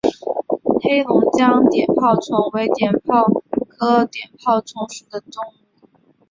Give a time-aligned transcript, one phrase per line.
[0.81, 3.23] 黑龙江碘泡虫为碘泡
[3.67, 5.87] 科碘泡虫属的动物。